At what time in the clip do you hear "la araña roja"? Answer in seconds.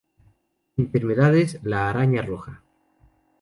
1.61-2.63